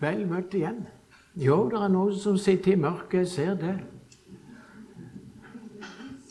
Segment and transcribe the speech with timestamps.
[0.00, 0.84] Vel møtt igjen.
[1.36, 3.76] Jo, det er noen som sitter i mørket, jeg ser det.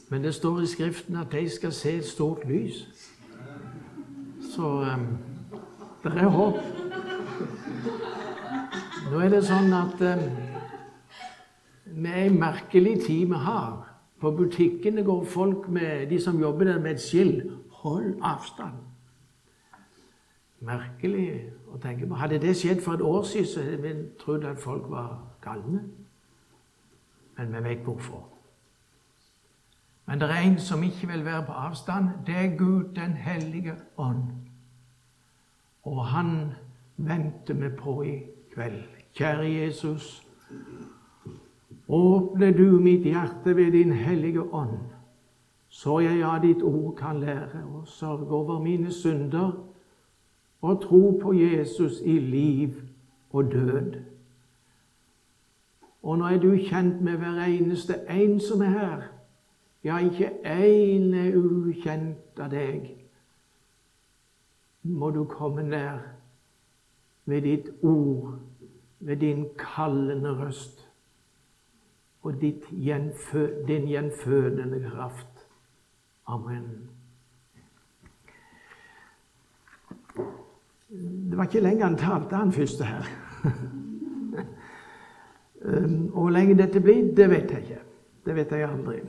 [0.10, 2.84] Men det står i Skriften at de skal se et stort lys.
[4.54, 5.08] Så um,
[6.04, 6.62] det er håp.
[9.12, 10.24] Nå er det sånn at um,
[12.06, 13.82] er en merkelig tid vi har.
[14.22, 17.34] På butikkene går folk med, de som jobber der, med et skill.
[17.82, 18.78] Hold avstand.
[20.66, 22.14] Merkelig å tenker.
[22.16, 25.84] Hadde det skjedd for et år siden, så hadde vi trodd at folk var galne.
[27.38, 28.24] Men vi vet hvorfor.
[30.06, 32.10] Men det er en som ikke vil være på avstand.
[32.26, 34.24] Det er Gud den hellige ånd.
[35.84, 36.54] Og han
[36.98, 38.16] venter vi på i
[38.54, 38.84] kveld.
[39.16, 40.28] Kjære Jesus,
[41.88, 44.80] åpner du mitt hjerte ved din hellige ånd,
[45.70, 49.52] så jeg av ditt ord kan lære og sørge over mine synder
[50.66, 52.70] og tro på Jesus i liv
[53.30, 53.94] og død.
[56.04, 59.04] Og nå er du kjent med hver eneste en som er her.
[59.84, 62.90] Ja, ikke én er ukjent av deg.
[64.84, 66.02] Må du komme nær
[67.26, 68.40] ved ditt ord,
[69.00, 70.88] ved din kallende røst
[72.26, 75.46] og gjenfø, din gjenfødende kraft.
[76.26, 76.95] Amen.
[80.90, 83.06] Det var ikke lenge han talte, han første her.
[85.66, 87.80] Um, og hvor lenge dette blir, det vet jeg ikke.
[88.26, 89.00] Det vet jeg aldri.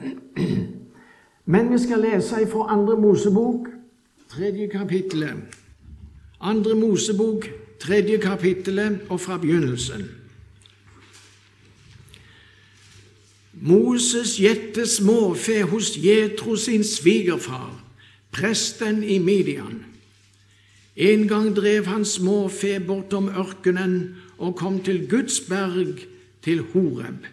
[1.45, 3.69] Men vi skal lese fra Andre Mosebok,
[4.29, 5.57] tredje kapittelet.
[6.41, 7.47] Andre Mosebok,
[7.81, 10.09] tredje kapittelet, og fra begynnelsen.
[13.53, 17.85] Moses gjette småfe hos Jetro sin svigerfar,
[18.33, 19.86] presten i Midian.
[20.97, 26.07] En gang drev han småfe bortom ørkenen og kom til Guds berg,
[26.43, 27.27] til Horeb.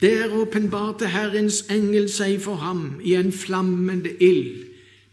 [0.00, 4.64] Der åpenbarte Herrens engel seg for ham i en flammende ild,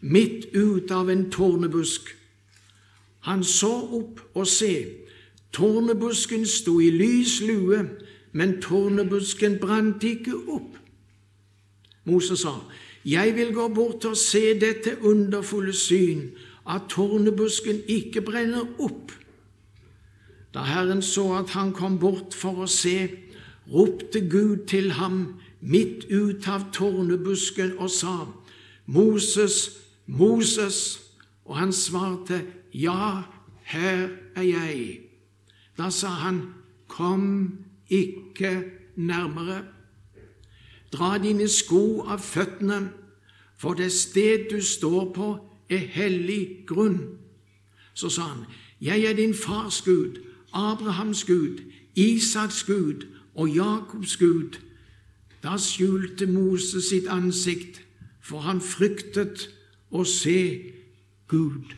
[0.01, 2.15] midt ut av en tårnebusk.
[3.27, 4.73] Han så opp og se,
[5.53, 7.83] tårnebusken sto i lys lue,
[8.31, 10.79] men tårnebusken brant ikke opp.
[12.03, 12.55] Moses sa,
[13.05, 16.31] Jeg vil gå bort og se dette underfulle syn,
[16.71, 19.11] at tornebusken ikke brenner opp.
[20.53, 23.09] Da Herren så at han kom bort for å se,
[23.71, 28.15] ropte Gud til ham midt ut av tornebusken og sa,
[28.85, 29.77] Moses,
[30.07, 30.99] Moses,
[31.45, 32.41] og han svarte,
[32.73, 33.23] Ja,
[33.63, 34.99] her er jeg.
[35.77, 36.41] Da sa han,
[36.87, 37.57] Kom
[37.87, 38.63] ikke
[38.95, 39.61] nærmere.
[40.91, 42.89] Dra dine sko av føttene,
[43.55, 45.29] for det sted du står på,
[45.71, 46.99] er hellig grunn.
[47.93, 48.45] Så sa han,
[48.81, 50.19] Jeg er din fars Gud,
[50.53, 51.61] Abrahams Gud,
[51.95, 54.59] Isaks Gud og Jakobs Gud.
[55.43, 57.81] Da skjulte Moses sitt ansikt,
[58.21, 59.47] for han fryktet
[59.91, 60.71] å se
[61.27, 61.73] Gud.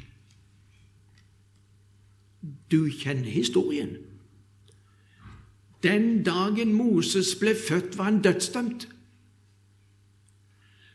[2.71, 3.97] Du kjenner historien.
[5.83, 8.87] Den dagen Moses ble født, var han dødsdømt.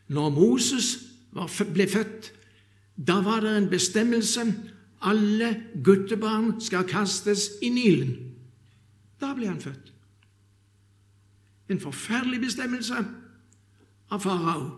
[0.08, 0.98] Når Moses
[1.74, 2.32] ble født,
[3.06, 4.44] da var det en bestemmelse
[5.00, 5.52] alle
[5.84, 8.16] guttebarn skal kastes i Nilen.
[9.20, 9.92] Da ble han født.
[11.68, 13.04] En forferdelig bestemmelse
[14.10, 14.70] av farao,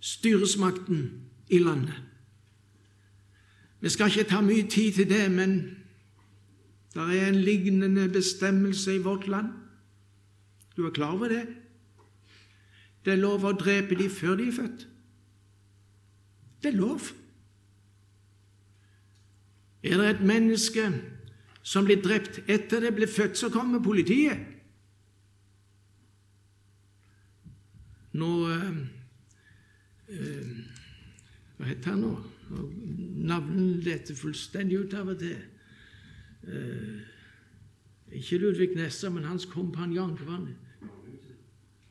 [0.00, 1.08] styresmakten
[1.50, 1.96] i landet.
[3.80, 5.58] Vi skal ikke ta mye tid til det, men
[6.94, 9.52] det er en lignende bestemmelse i vårt land.
[10.76, 11.46] Du er klar over det?
[13.04, 14.86] Det er lov å drepe de før de er født.
[16.62, 17.00] Det er lov.
[19.82, 20.88] Er det et menneske
[21.62, 24.40] som blir drept etter det ble født, så kommer politiet.
[28.18, 28.76] Nå øh,
[30.08, 30.56] øh,
[31.58, 32.12] Hva heter han nå?
[33.28, 35.36] Navnet detter fullstendig ut av og til.
[36.48, 37.02] Uh,
[38.14, 40.14] ikke Ludvig Nessa, men hans kompanjong.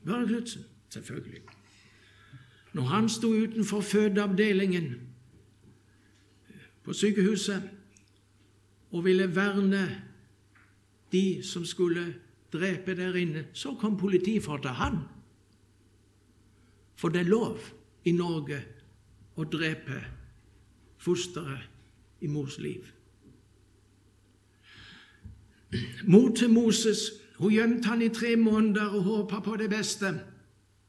[0.04, 0.64] Børre Knutsen.
[0.90, 1.42] Selvfølgelig.
[2.72, 4.94] Når han sto utenfor fødeavdelingen
[6.84, 7.70] på sykehuset
[8.90, 10.02] og ville verne
[11.12, 12.14] de som skulle
[12.52, 14.98] drepe der inne, så kom å ta han.
[16.96, 17.58] For det er lov
[18.04, 18.60] i Norge
[19.36, 20.00] å drepe
[20.98, 21.68] fosteret
[22.20, 22.84] i mors liv.
[26.08, 30.10] Mor til Moses hun gjemte han i tre måneder og håpa på det beste,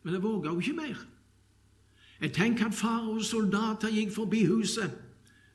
[0.03, 1.03] men det våga hun ikke mer.
[2.21, 4.91] Jeg tenker at faraos soldater gikk forbi huset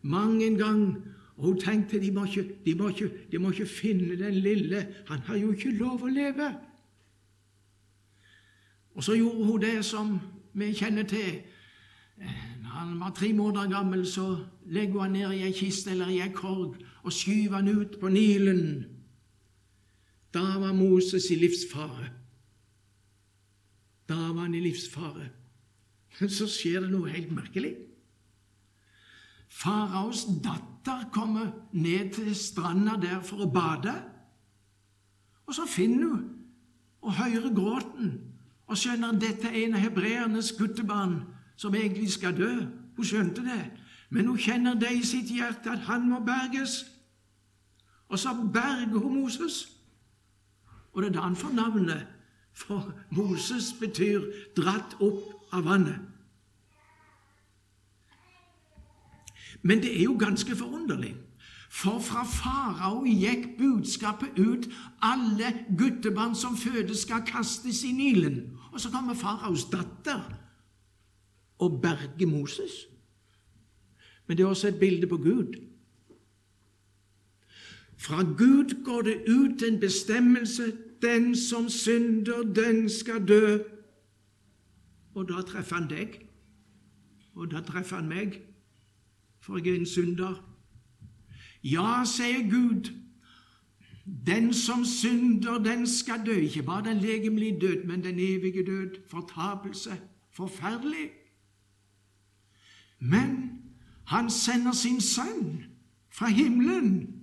[0.02, 0.84] mang en gang
[1.37, 4.87] Og hun tenkte de må, ikke, de, må ikke, de må ikke finne den lille,
[5.08, 6.52] han har jo ikke lov å leve.
[8.94, 10.12] Og så gjorde hun det som
[10.55, 11.40] vi kjenner til.
[12.62, 16.20] Når han var tre måneder gammel, så legger han ned i ei kiste eller i
[16.22, 18.84] ei korg og skyver han ut på Nilen.
[20.34, 22.12] Da var Moses i livsfare.
[24.08, 25.28] Da var han i livsfare.
[26.14, 27.75] Så skjer det noe helt merkelig.
[29.55, 33.94] Faraos datter kommer ned til stranda der for å bade.
[35.46, 36.31] Og så finner hun
[37.05, 38.14] og hører gråten
[38.64, 41.19] og skjønner at dette er en av hebreernes guttebarn
[41.61, 42.50] som egentlig skal dø.
[42.96, 43.61] Hun skjønte det,
[44.11, 46.84] men hun kjenner det i sitt hjerte at han må berges.
[48.08, 49.69] Og så berger hun Moses.
[50.94, 52.06] Og det er da han får navnet,
[52.55, 54.20] for Moses betyr
[54.56, 56.01] 'dratt opp av vannet'.
[59.62, 61.15] Men det er jo ganske forunderlig.
[61.71, 64.69] For fra farao gikk budskapet ut
[65.03, 65.49] alle
[65.79, 68.59] guttebarn som fødes, skal kastes i Nilen.
[68.73, 70.21] Og så kommer faraos datter
[71.59, 72.71] og berger Moses.
[74.27, 75.57] Men det er også et bilde på Gud.
[77.97, 80.73] Fra Gud går det ut en bestemmelse
[81.03, 83.59] den som synder, den skal dø.
[85.14, 86.19] Og da treffer han deg,
[87.34, 88.40] og da treffer han meg,
[89.40, 90.38] for jeg er en synder.
[91.64, 92.90] Ja, sier Gud,
[94.05, 96.32] den som synder, den skal dø.
[96.32, 99.00] Ikke bare den legemlige død, men den evige død.
[99.08, 100.00] Fortapelse.
[100.31, 101.11] Forferdelig.
[102.99, 103.61] Men
[104.06, 105.64] han sender sin sønn
[106.11, 107.14] fra himmelen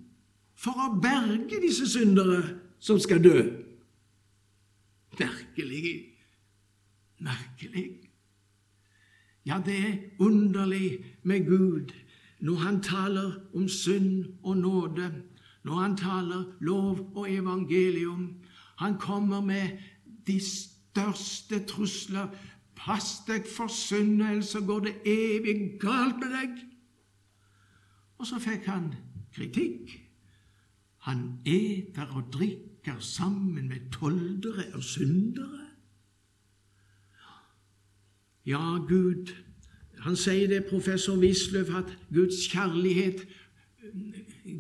[0.56, 2.42] for å berge disse syndere
[2.80, 3.38] som skal dø.
[5.20, 5.96] Merkelig.
[7.20, 7.51] Merkelig.
[9.46, 11.94] Ja, det er underlig med Gud
[12.42, 15.24] når han taler om synd og nåde,
[15.64, 18.36] når han taler lov og evangelium.
[18.78, 19.78] Han kommer med
[20.28, 22.28] de største trusler.
[22.76, 26.64] Pass deg for synd, ellers går det evig galt med deg.
[28.18, 28.90] Og så fikk han
[29.34, 29.94] kritikk.
[31.06, 35.61] Han eter og drikker sammen med toldere og syndere.
[38.46, 39.34] Ja, Gud
[40.02, 43.28] han sier det, professor Wisløff, at Guds kjærlighet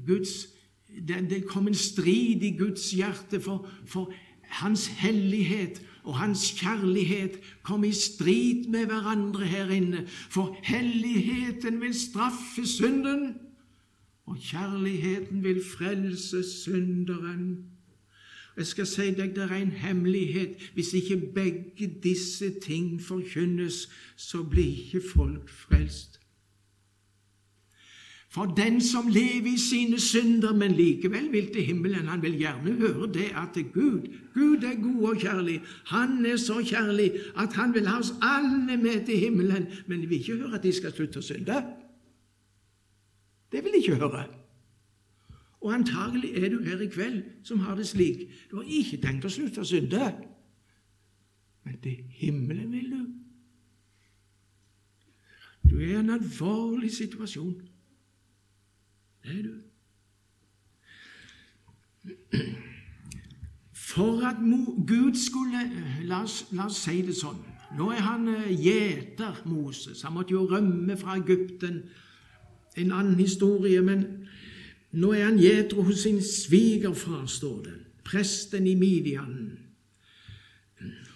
[0.07, 0.47] Guds,
[1.07, 7.39] det, det, kom en strid i Guds hjerte, for, for hans hellighet og hans kjærlighet
[7.63, 10.05] kom i strid med hverandre her inne.
[10.07, 13.33] For helligheten vil straffe synden,
[14.25, 17.65] og kjærligheten vil frelse synderen.
[18.57, 20.71] Jeg skal si deg det er en hemmelighet.
[20.73, 26.19] Hvis ikke begge disse ting forkynnes, så blir ikke folk frelst.
[28.31, 32.71] For den som lever i sine synder, men likevel vil til himmelen, han vil gjerne
[32.79, 35.61] høre det at Gud Gud er god og kjærlig.
[35.85, 39.67] Han er så kjærlig at han vil ha oss alle med til himmelen.
[39.87, 41.57] Men vil ikke høre at de skal slutte å synde.
[43.51, 44.23] Det vil de ikke høre.
[45.61, 48.29] Og antagelig er du her i kveld som har det slik.
[48.51, 50.11] Du har ikke tenkt å slutte å synde,
[51.63, 53.01] men til himmelen vil du.
[55.69, 57.53] Du er i en alvorlig situasjon.
[59.23, 59.53] Det er du.
[63.73, 64.41] For at
[64.87, 65.61] Gud skulle
[66.03, 67.37] La oss, la oss si det sånn.
[67.77, 70.01] Nå er han eh, gjeter, Moses.
[70.03, 71.83] Han måtte jo rømme fra Egypten.
[72.75, 74.27] En annen historie, men
[74.91, 79.57] nå er han gjedro hos sin svigerfar, står det, presten i Midian.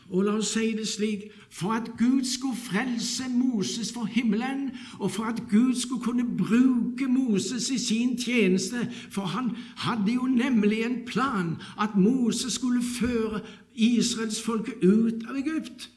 [0.10, 5.12] Og la oss si det slik for at Gud skulle frelse Moses for himmelen, og
[5.12, 10.84] for at Gud skulle kunne bruke Moses i sin tjeneste, for han hadde jo nemlig
[10.84, 13.42] en plan at Moses skulle føre
[13.76, 15.90] israelsfolket ut av Egypt.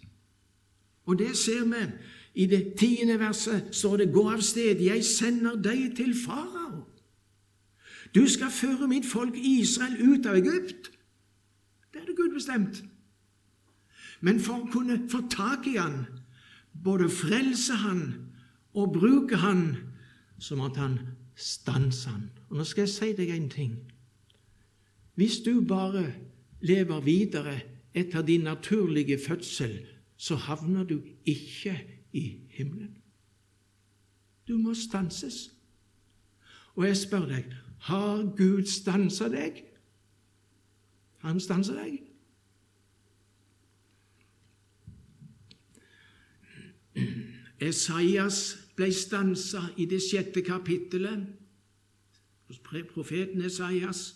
[1.07, 1.85] Og det ser vi.
[2.35, 6.88] I det tiende verset står det 'Gå av sted, jeg sender deg til farao'.
[8.15, 10.91] Du skal føre mitt folk Israel ut av Egypt.
[11.93, 12.83] Det det Gud bestemt.
[14.21, 16.07] Men for å kunne få tak i han,
[16.85, 18.03] både frelse han
[18.75, 19.77] og bruke han,
[20.39, 20.99] så måtte han
[21.37, 22.31] stanse han.
[22.49, 23.77] Og Nå skal jeg si deg en ting.
[25.15, 26.15] Hvis du bare
[26.61, 27.61] lever videre
[27.95, 29.79] etter din naturlige fødsel,
[30.17, 31.77] så havner du ikke
[32.13, 32.97] i himmelen.
[34.49, 35.51] Du må stanses.
[36.75, 39.65] Og jeg spør deg har Gud stansa deg?
[41.23, 41.99] Han stanser deg.
[47.59, 51.27] Esaias ble stansa i det sjette kapittelet.
[52.49, 52.59] hos
[52.95, 54.15] profeten Esaias.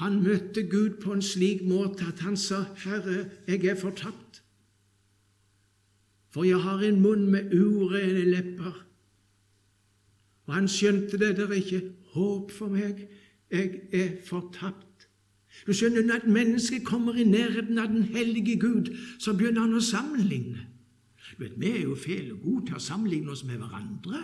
[0.00, 4.42] Han møtte Gud på en slik måte at han sa, 'Herre, jeg er fortapt.'
[6.28, 8.86] For jeg har en munn med urene lepper.
[10.46, 11.82] Og han skjønte det, det er ikke
[12.14, 13.06] håp for meg.
[13.50, 15.08] Jeg er fortapt.
[15.66, 19.74] Du skjønner, Når et menneske kommer i nærheten av den hellige Gud, så begynner han
[19.74, 20.66] å sammenligne.
[21.38, 24.22] Du vet, Vi er jo fæle gode til å sammenligne oss med hverandre.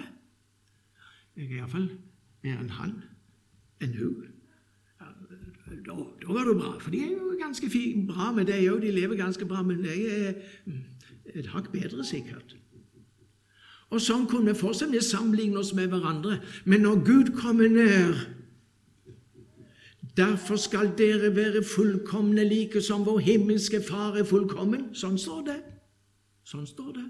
[1.37, 1.89] Jeg er iallfall
[2.45, 2.95] mer enn han,
[3.81, 4.29] enn hun.
[5.73, 7.69] Da, da var det bra, for de er jo ganske
[8.07, 8.83] bra med deg òg.
[8.85, 10.35] De lever ganske bra, men jeg er
[10.67, 10.83] mm,
[11.35, 12.57] et hakk bedre, sikkert.
[13.93, 16.39] Og sånn kunne vi fortsatt sammenligne oss med hverandre.
[16.65, 18.29] Men når Gud kommer nær
[20.17, 24.91] Derfor skal dere være fullkomne like som vår himmelske Far er fullkommen.
[24.93, 25.55] Sånn står det.
[26.45, 27.05] Sånn står det.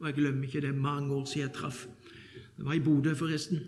[0.00, 1.84] Og jeg glemmer ikke det mange år siden jeg traff.
[2.56, 3.62] Det var i Bodø, forresten.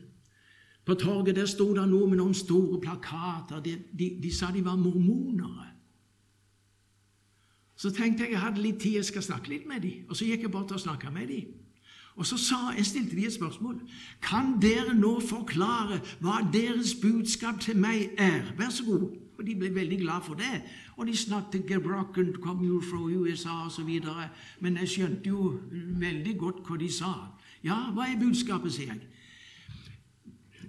[0.84, 3.62] På torget der sto det noe med noen store plakater.
[3.62, 5.68] De, de, de sa de var mormonere.
[7.76, 10.08] Så tenkte jeg jeg hadde litt tid, jeg skal snakke litt med dem.
[10.08, 11.61] Og så gikk jeg bort og snakka med dem.
[12.16, 13.80] Og så sa, jeg stilte de et spørsmål.
[14.22, 18.52] Kan dere nå forklare hva deres budskap til meg er?
[18.58, 19.08] Vær så god.
[19.38, 20.60] Og de ble veldig glad for det.
[20.96, 23.88] Og de snakket gebrokkent, kom jo fra USA osv.
[24.60, 25.54] Men jeg skjønte jo
[26.00, 27.14] veldig godt hva de sa.
[27.64, 29.08] Ja, hva er budskapet, sier jeg.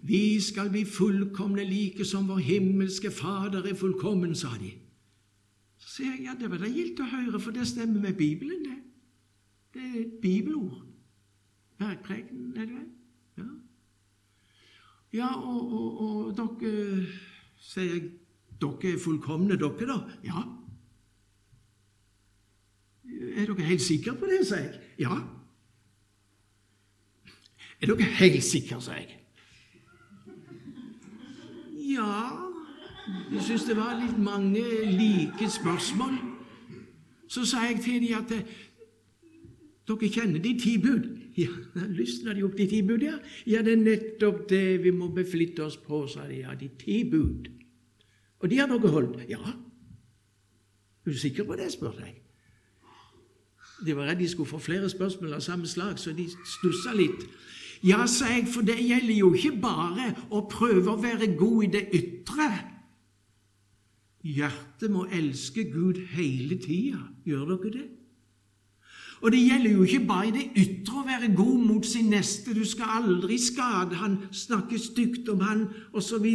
[0.03, 4.71] Vi skal bli fullkomne like som vår himmelske Fader er fullkommen, sa de.
[5.79, 8.63] Så sier jeg ja, det var da gildt å høre, for det stemmer med Bibelen,
[8.63, 8.79] det.
[9.73, 10.92] Det er et bibelord.
[11.83, 12.89] Bergpreken, er det vel?
[13.37, 13.51] Ja.
[15.13, 17.05] Ja, og, og, og dere
[17.63, 18.03] Sier jeg
[18.61, 19.97] dere er fullkomne, dere, da?
[20.23, 20.43] Ja.
[23.35, 24.81] Er dere helt sikre på det, sier jeg.
[24.99, 25.17] Ja.
[27.81, 29.19] Er dere helt sikre, sier jeg.
[31.93, 32.11] Ja
[33.33, 36.15] Jeg syns det var litt mange like spørsmål.
[37.27, 38.47] Så sa jeg til dem at eh,
[39.87, 41.22] dere kjenner de ti bud.
[41.37, 41.49] Ja,
[41.89, 43.15] lysna de opp de ti bud, ja?
[43.49, 46.43] Ja, det er nettopp det vi må beflitte oss på, sa de.
[46.43, 47.49] Ja, de ti bud.
[48.43, 49.23] Og de har dere holdt?
[49.31, 49.41] Ja.
[51.03, 52.19] Er du sikker på det, spurte jeg.
[53.83, 57.25] De var redd de skulle få flere spørsmål av samme slag, så de stussa litt.
[57.83, 61.71] Ja, sa jeg, for det gjelder jo ikke bare å prøve å være god i
[61.73, 62.47] det ytre.
[64.23, 67.01] Hjertet må elske Gud hele tida.
[67.27, 67.87] Gjør dere det?
[69.23, 72.51] Og det gjelder jo ikke bare i det ytre å være god mot sin neste.
[72.55, 75.63] Du skal aldri skade han, snakke stygt om han,
[75.95, 76.27] osv.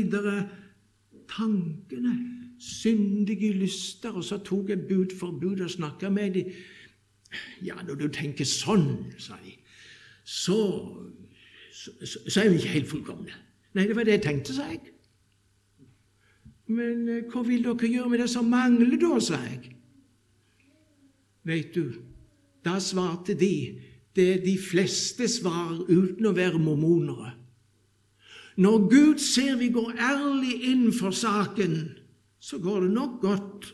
[1.29, 2.15] Tankene,
[2.59, 4.17] syndige lyster.
[4.17, 6.53] Og så tok jeg bud for bud og snakka med dem.
[7.61, 8.89] Ja, når du tenker sånn,
[9.21, 9.53] sa de,
[10.25, 10.57] så
[11.79, 11.91] så,
[12.29, 13.35] så, er vi ikke helt fullkomne.
[13.75, 14.81] Nei, det var det jeg tenkte, sa jeg.
[16.75, 19.77] Men eh, hva vil dere gjøre med det som mangler, da, sa jeg.
[21.49, 21.85] Vet du,
[22.69, 23.81] da svarte de
[24.17, 27.35] det de fleste svarer uten å være mormonere.
[28.59, 31.77] Når Gud ser vi går ærlig inn for saken,
[32.43, 33.69] så går det nok godt.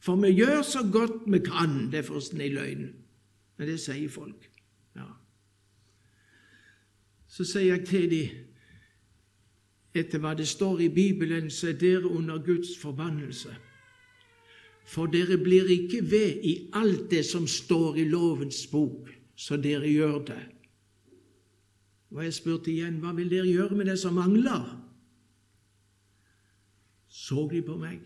[0.00, 1.90] For vi gjør så godt vi kan.
[1.90, 2.86] Det er forresten ei løgn,
[3.58, 4.46] men det sier folk.
[4.94, 5.10] Ja
[7.30, 8.38] så sier jeg til dem
[9.94, 13.50] etter hva det står i Bibelen, så er dere under Guds forbannelse.
[14.84, 19.88] For dere blir ikke ved i alt det som står i lovens bok, så dere
[19.88, 20.42] gjør det.
[22.10, 24.64] Og jeg spurte igjen, hva vil dere gjøre med det som mangler?
[27.08, 28.00] Så de på meg.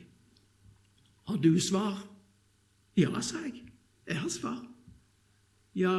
[1.25, 2.04] Har du svar?
[2.97, 3.62] Ja, sa jeg.
[4.07, 4.61] Jeg har svar.
[5.75, 5.93] Ja,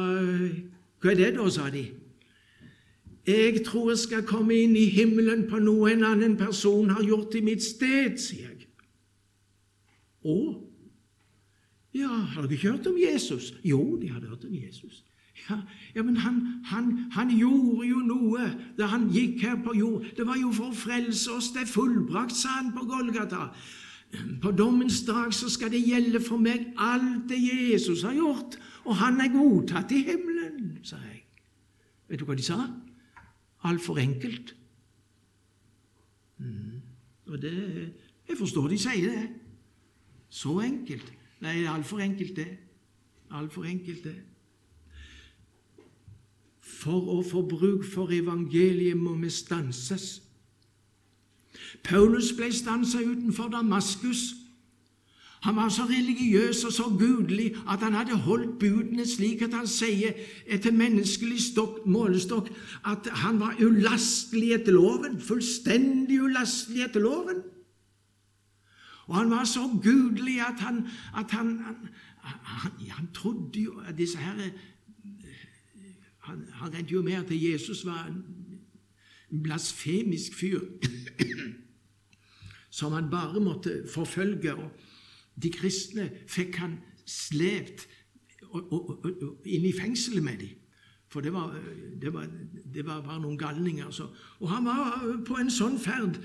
[1.02, 1.84] hva er det da, sa de.
[3.26, 7.34] Jeg tror jeg skal komme inn i himmelen på noe en annen person har gjort
[7.34, 8.68] i mitt sted, sier jeg.
[10.26, 10.36] Å?
[11.96, 13.52] Ja, har dere ikke hørt om Jesus?
[13.64, 15.02] Jo, de hadde hørt om Jesus.
[15.46, 15.60] Ja,
[15.94, 18.48] ja men han, han, han, gjorde jo noe
[18.78, 20.06] da han gikk her på jord.
[20.16, 21.52] Det var jo for å frelse oss.
[21.54, 23.50] Det er fullbrakt, sa han på Golgata.
[24.42, 28.54] På dommens dag så skal det gjelde for meg alt det Jesus har gjort,
[28.86, 31.24] og han er godtatt i himmelen, sa jeg.
[32.06, 32.60] Vet du hva de sa?
[33.66, 34.56] altfor enkelt.
[36.38, 36.82] Mm.
[37.26, 37.92] Og det
[38.28, 39.28] Jeg forstår de sier det.
[40.28, 41.12] Så enkelt.
[41.40, 42.48] Nei, altfor enkelt, det.
[43.30, 44.16] Altfor enkelt, det.
[46.60, 50.22] For å få bruk for evangeliet må vi stanses.
[51.86, 54.34] Paulus ble stansa utenfor Damaskus.
[55.46, 59.68] Han var så religiøs og så gudelig at han hadde holdt budene slik at han
[59.70, 60.16] sier
[60.50, 62.48] etter menneskelig stokk, målestokk
[62.88, 65.20] at han var ulastelig etter loven.
[65.22, 67.44] Fullstendig ulastelig etter loven.
[69.06, 70.86] Og han var så gudelig at han,
[71.16, 71.60] at han,
[72.22, 74.50] han, han, trodde jo at disse her
[76.26, 78.06] Han, han regnet jo med at Jesus var
[79.30, 80.60] en blasfemisk fyr
[82.78, 84.54] som han bare måtte forfølge.
[84.54, 84.70] og
[85.42, 87.86] de kristne fikk han slept
[89.44, 90.54] inn i fengselet med dem.
[91.08, 91.54] For det var,
[92.00, 92.26] det, var,
[92.74, 93.90] det var, bare noen galninger.
[93.90, 94.08] Så.
[94.40, 96.18] Og han var på en sånn ferd,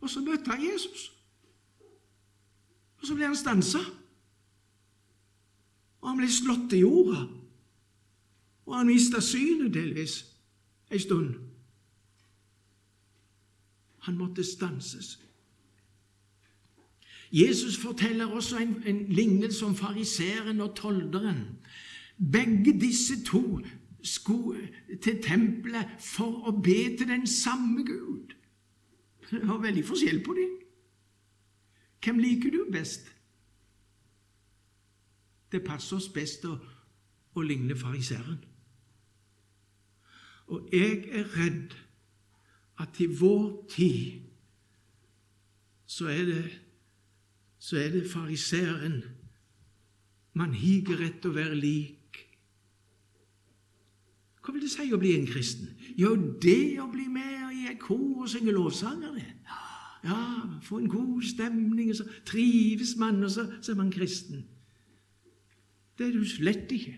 [0.00, 1.10] og så møtte han Jesus.
[3.00, 3.80] Og så ble han stansa.
[6.00, 7.24] Og han ble slått til jorda.
[8.68, 10.20] Og han mista synet delvis
[10.90, 11.34] ei stund.
[14.06, 15.18] Han måtte stanses.
[17.32, 21.44] Jesus forteller også en, en lignelse om fariseeren og tolderen.
[22.32, 23.60] Begge disse to
[24.02, 24.68] skulle
[25.02, 28.34] til tempelet for å be til den samme Gud.
[29.30, 30.56] Det var veldig forskjell på dem.
[32.04, 33.16] Hvem liker du best?
[35.52, 36.54] Det passer oss best å,
[37.34, 38.38] å ligne fariseeren.
[40.50, 41.76] Og jeg er redd
[42.80, 44.26] at i vår tid
[45.90, 46.42] så er det
[47.70, 49.02] det fariseeren
[50.38, 52.20] man higer etter å være lik.
[54.40, 55.74] Hva vil det si å bli en kristen?
[55.98, 59.26] Jo, det å bli med i et kor og synge lovsanger, det.
[59.44, 59.69] Ja,
[60.62, 64.44] få en god stemning, og så trives man, og så, så er man kristen.
[65.98, 66.96] Det er du slett ikke.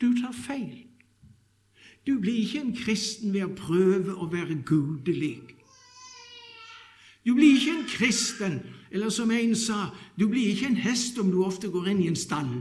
[0.00, 0.86] Du tar feil.
[2.06, 5.40] Du blir ikke en kristen ved å prøve å være gudelig.
[7.24, 8.58] Du blir ikke en kristen,
[8.90, 9.88] eller som en sa,
[10.18, 12.52] du blir ikke en hest om du ofte går inn i en stall.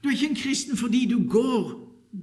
[0.00, 1.74] Du er ikke en kristen fordi du går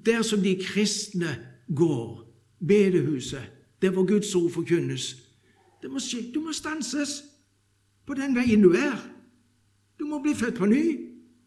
[0.05, 1.37] der som de kristne
[1.75, 2.25] går,
[2.67, 5.15] bedehuset, der hvor Guds ord forkynnes.
[5.81, 6.31] Det må skje.
[6.33, 7.23] Du må stanses
[8.05, 8.97] på den veien du er.
[9.99, 10.83] Du må bli født på ny.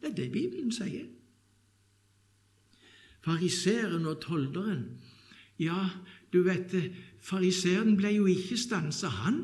[0.00, 1.06] Det er det Bibelen sier.
[3.24, 4.84] Fariseeren og tolderen,
[5.58, 5.86] ja,
[6.32, 6.90] du vet det,
[7.24, 9.38] Fariseeren ble jo ikke stansa, han.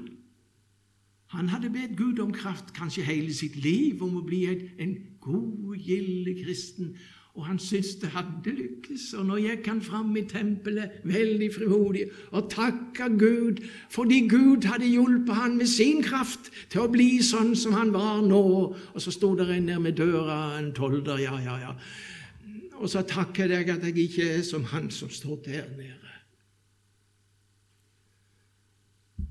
[1.33, 4.93] Han hadde bedt Gud om kraft kanskje hele sitt liv om å bli en, en
[5.23, 6.93] god, gild kristen,
[7.39, 9.13] og han syntes det hadde lykkes.
[9.21, 13.63] Og nå gikk han fram i tempelet veldig frimodig og takka Gud
[13.93, 18.21] fordi Gud hadde hjulpet han med sin kraft til å bli sånn som han var
[18.27, 18.43] nå.
[18.75, 21.75] Og så sto det en der med døra, en tolder, ja, ja, ja.
[22.81, 25.97] Og så takker jeg at jeg ikke er som han som står der nede.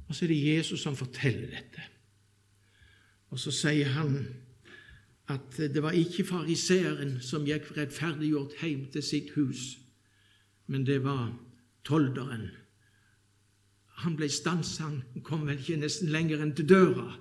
[0.10, 1.84] Og så er det Jesus som forteller dette.
[3.30, 4.16] Og så sier han
[5.30, 9.78] at det var ikke fariseeren som gikk rettferdiggjort hjem til sitt hus,
[10.68, 11.32] men det var
[11.86, 12.50] tolderen.
[14.04, 17.12] Han ble stanset, han kom vel ikke nesten lenger enn til døra.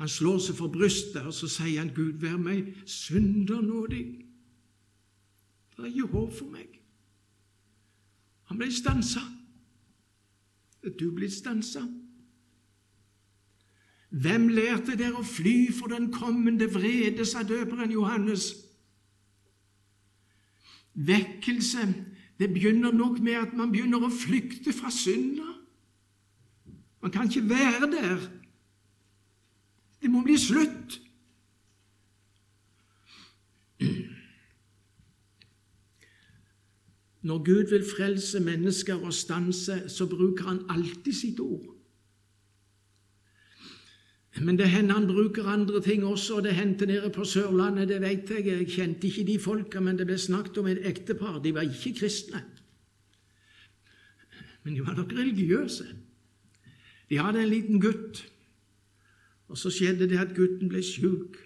[0.00, 4.20] Han slår seg for brystet, og så sier han, 'Gud, vær meg synder nådig.'
[5.76, 6.80] Det er ikke håp for meg.
[8.50, 9.22] Han ble stansa
[10.98, 11.84] du blitt stansa?
[14.14, 18.52] Hvem lærte dere å fly for den kommende vrede, sa døperen Johannes.
[20.94, 21.88] Vekkelse
[22.38, 25.46] det begynner nok med at man begynner å flykte fra synda.
[27.02, 28.22] Man kan ikke være der.
[30.02, 31.00] Det må bli slutt.
[37.24, 41.73] Når Gud vil frelse mennesker og stanse, så bruker han alltid sitt ord.
[44.42, 48.00] Men det hender han bruker andre ting også, og det hendte nede på Sørlandet, det
[48.02, 48.46] vet jeg.
[48.46, 51.38] Jeg kjente ikke de folka, men det ble snakket om et ektepar.
[51.42, 52.42] De var ikke kristne.
[54.64, 55.86] Men de var nok religiøse.
[57.10, 58.24] De hadde en liten gutt,
[59.48, 61.38] og så skjedde det at gutten ble sjuk.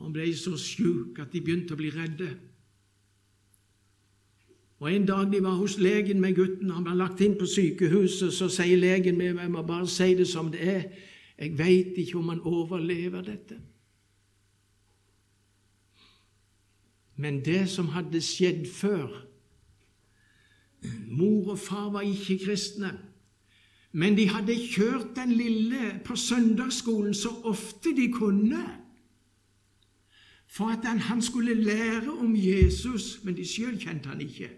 [0.00, 2.32] Han ble så sjuk at de begynte å bli redde.
[4.78, 8.32] Og En dag de var hos legen med gutten, han var lagt inn på sykehuset,
[8.34, 10.82] så sier legen med meg, jeg må bare si det som det er,
[11.38, 13.56] jeg veit ikke om han overlever dette.
[17.16, 19.22] Men det som hadde skjedd før
[21.08, 22.90] Mor og far var ikke kristne,
[23.92, 28.60] men de hadde kjørt den lille på søndagsskolen så ofte de kunne
[30.54, 34.50] for at han skulle lære om Jesus, men de sjøl kjente han ikke.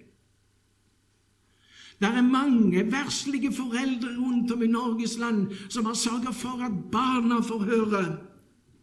[2.01, 6.75] Det er mange verslige foreldre rundt om i Norges land som har sørga for at
[6.93, 8.19] barna får høre.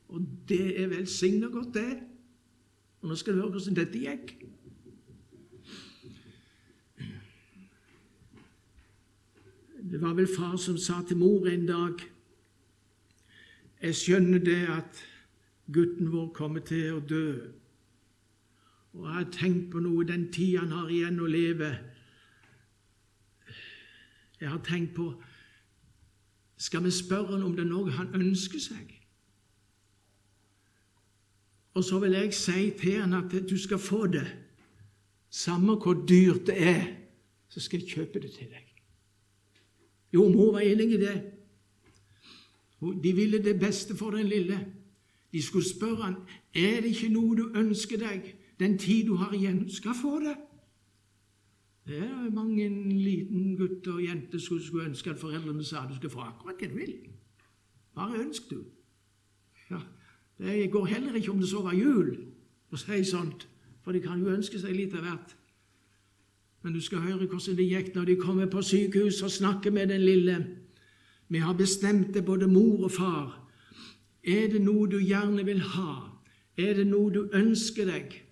[0.09, 1.99] Og det er velsigna godt, det.
[3.01, 4.33] Og nå skal du høre hvordan dette gikk.
[9.91, 11.99] Det var vel far som sa til mor en dag
[13.83, 15.01] Jeg skjønner det at
[15.73, 17.33] gutten vår kommer til å dø.
[18.93, 21.73] Og jeg har tenkt på noe den tida han har igjen å leve.
[24.43, 25.13] Jeg har tenkt på
[26.57, 28.91] Skal vi spørre ham om det er noe han ønsker seg?
[31.73, 34.27] Og så vil jeg si til han at du skal få det.
[35.29, 36.83] Samme hvor dyrt det er,
[37.49, 38.67] så skal jeg kjøpe det til deg.
[40.13, 41.15] Jo, mor var enig i det.
[43.03, 44.59] De ville det beste for den lille.
[45.31, 46.15] De skulle spørre han,
[46.53, 49.65] er det ikke noe du ønsker deg den tid du har igjen.
[49.69, 50.35] Skal få det.
[51.87, 52.69] Det er mange
[53.03, 56.69] liten gutter og jenter som skulle ønske at foreldrene sa du skal få akkurat hva
[56.69, 56.93] du vil.
[57.95, 58.63] Bare ønsk du.
[59.69, 59.81] Ja,
[60.39, 62.15] Det går heller ikke om det så var jul,
[62.71, 63.47] å si sånt,
[63.83, 65.35] for de kan jo ønske seg litt av hvert.
[66.63, 69.91] Men du skal høre hvordan det gikk når de kommer på sykehus og snakker med
[69.91, 70.37] den lille.
[71.27, 73.39] Vi har bestemt det, både mor og far.
[74.23, 76.09] Er det noe du gjerne vil ha?
[76.57, 78.22] Er det noe du ønsker deg?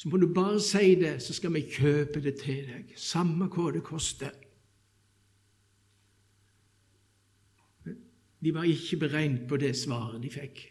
[0.00, 3.66] Så må du bare si det, så skal vi kjøpe det til deg, samme hva
[3.74, 4.30] det koster.
[8.40, 10.62] De var ikke beregnet på det svaret de fikk.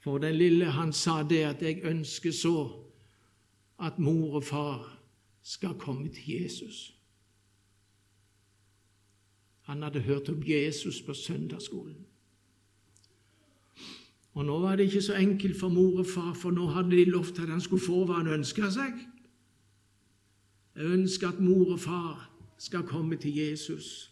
[0.00, 2.80] For den lille, han sa det at 'jeg ønsker så
[3.78, 5.00] at mor og far
[5.42, 6.92] skal komme til Jesus'.
[9.60, 12.03] Han hadde hørt om Jesus på søndagsskolen.
[14.34, 17.04] Og nå var det ikke så enkelt for mor og far, for nå hadde de
[17.04, 18.98] lovt at han skulle få hva han ønska seg.
[20.74, 24.10] Jeg ønsker at mor og far skal komme til Jesus.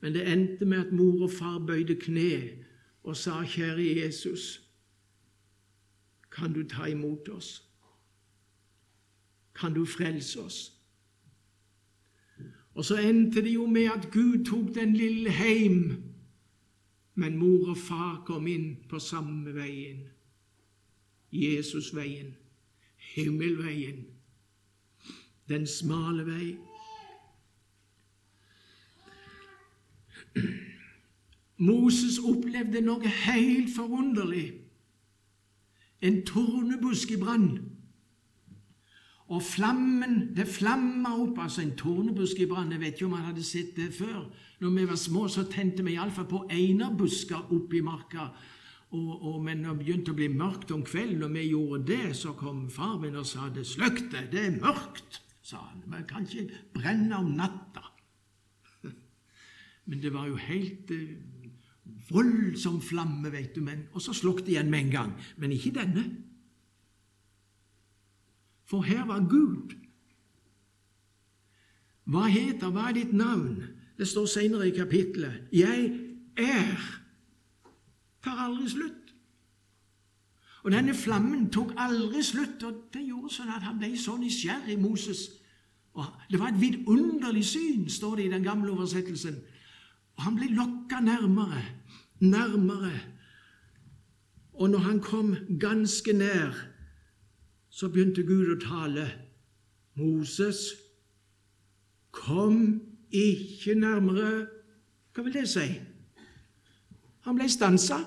[0.00, 2.50] Men det endte med at mor og far bøyde kne
[3.02, 4.62] og sa, 'Kjære Jesus,
[6.32, 7.62] kan du ta imot oss?
[9.54, 10.72] Kan du frelse oss?'
[12.74, 16.11] Og så endte det jo med at Gud tok den lille heim
[17.14, 20.06] men mor og far kom inn på samme veien.
[21.32, 22.34] Jesusveien,
[23.14, 24.04] himmelveien,
[25.48, 26.48] den smale vei.
[31.62, 34.48] Moses opplevde noe helt forunderlig.
[36.02, 37.71] En tornebusk i brann.
[39.32, 41.38] Og flammen det flamma opp.
[41.40, 42.72] altså En tornebusk i brann.
[42.72, 44.26] Jeg vet ikke om han hadde sett det før.
[44.60, 48.28] Når vi var små, så tente vi iallfall på einerbusker oppi marka.
[48.92, 52.16] Og, og, men når det begynte å bli mørkt om kvelden, når vi gjorde det,
[52.16, 55.80] så kom far min og sa det sløkte, det, det er mørkt', sa han.
[55.86, 57.88] 'Man kan ikke brenne om natta'.
[59.88, 61.16] Men det var jo helt eh,
[62.10, 63.62] voldsom flamme, vet du.
[63.64, 65.16] Men, og så slukte det igjen med en gang.
[65.36, 66.04] Men ikke denne.
[68.72, 69.74] For her var Gud.
[72.08, 73.58] Hva heter, hva er ditt navn?
[73.98, 75.44] Det står senere i kapittelet.
[75.52, 75.90] Jeg
[76.40, 76.80] er
[78.24, 79.12] tar aldri slutt.
[80.62, 84.78] Og denne flammen tok aldri slutt, og det gjorde sånn at han ble så nysgjerrig,
[84.80, 85.26] Moses.
[85.92, 89.36] Og det var et vidunderlig syn, står det i den gamle oversettelsen.
[90.16, 91.66] Og han ble lokka nærmere,
[92.24, 92.94] nærmere.
[94.56, 96.71] Og når han kom ganske nær,
[97.72, 99.06] så begynte Gud å tale.
[99.96, 100.72] Moses,
[102.12, 102.80] kom
[103.12, 104.48] ikke nærmere
[105.12, 105.66] Hva vil det si?
[107.26, 107.98] Han ble stansa.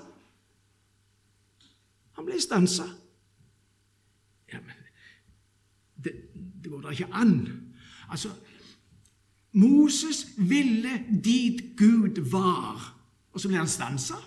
[2.18, 2.86] Han ble stansa.
[4.50, 4.80] Ja, men
[6.02, 7.36] det, det går da ikke an.
[8.10, 8.32] Altså,
[9.54, 12.90] Moses ville dit Gud var,
[13.30, 14.18] og så ble han stansa.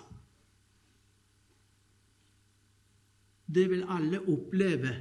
[3.44, 4.96] Det vil alle oppleve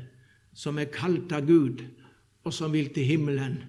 [0.59, 1.85] som er kalt av Gud,
[2.43, 3.61] og som vil til himmelen.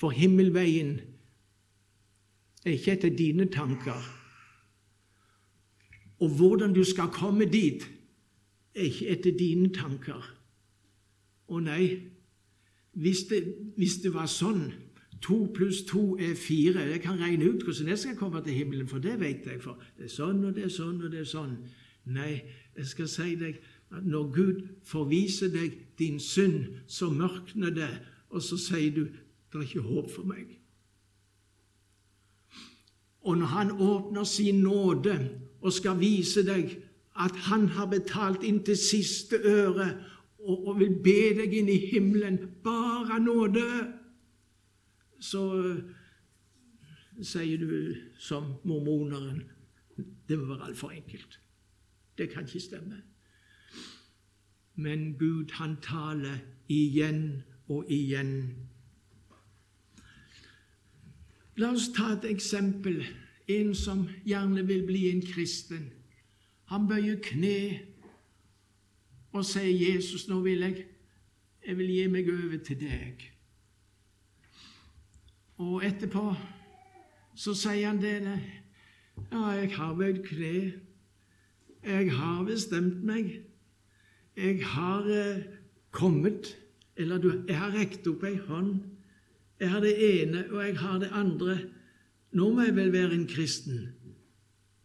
[0.00, 0.96] For himmelveien
[2.64, 4.02] er ikke etter dine tanker.
[6.22, 7.86] Og hvordan du skal komme dit,
[8.74, 10.22] er ikke etter dine tanker.
[11.52, 11.84] Å nei,
[12.92, 13.42] hvis det,
[13.76, 14.70] hvis det var sånn
[15.22, 16.80] To pluss to er fire.
[16.80, 19.60] Jeg kan regne ut hvordan jeg skal komme til himmelen, for det vet jeg.
[19.62, 21.52] For det er sånn, og det er sånn, og det er sånn.
[22.10, 22.32] Nei,
[22.74, 23.60] jeg skal si deg
[24.00, 27.90] når Gud får vise deg din synd, så mørkner det,
[28.30, 29.04] og så sier du
[29.52, 30.58] det er ikke håp for meg.
[33.22, 35.18] Og når Han åpner sin nåde
[35.60, 36.78] og skal vise deg
[37.20, 39.92] at Han har betalt inn til siste øre
[40.38, 43.66] og, og vil be deg inn i himmelen bare nåde,
[45.20, 45.44] så
[47.22, 49.44] sier du som mormoneren
[50.28, 51.38] det må være altfor enkelt.
[52.18, 53.02] Det kan ikke stemme.
[54.74, 58.54] Men Gud, han taler igjen og igjen.
[61.56, 63.02] La oss ta et eksempel.
[63.48, 65.90] En som gjerne vil bli en kristen.
[66.72, 67.80] Han bøyer kne
[69.32, 70.86] og sier, 'Jesus, nå vil jeg
[71.66, 73.28] jeg vil gi meg over til deg.'
[75.58, 76.34] Og etterpå
[77.34, 78.40] så sier han det.
[79.32, 80.72] Ja, jeg har bøyd kne.
[81.82, 83.51] Jeg har bestemt meg.
[84.36, 85.42] Jeg har eh,
[85.90, 86.56] kommet
[86.96, 88.82] Eller jeg har rekt opp ei hånd.
[89.60, 91.54] Jeg har det ene, og jeg har det andre.
[92.36, 93.86] Nå må jeg vel være en kristen.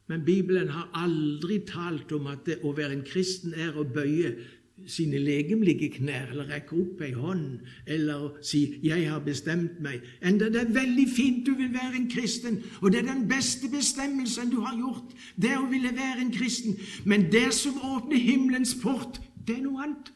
[0.07, 4.37] Men Bibelen har aldri talt om at det å være en kristen er å bøye
[4.85, 10.01] sine legemlige knær, eller rekke opp ei hånd, eller si 'jeg har bestemt meg'.
[10.21, 13.67] Enda det er veldig fint du vil være en kristen, og det er den beste
[13.69, 16.77] bestemmelsen du har gjort, det å ville være en kristen.
[17.05, 20.11] Men det som åpner himmelens port, det er noe annet.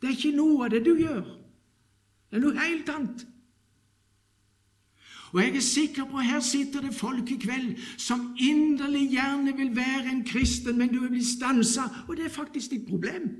[0.00, 1.22] Det er ikke noe av det du gjør.
[2.30, 3.26] Det er noe helt annet.
[5.32, 9.54] Og jeg er sikker på at her sitter det folk i kveld som inderlig gjerne
[9.56, 13.30] vil være en kristen, men du vil bli stansa, og det er faktisk ditt problem.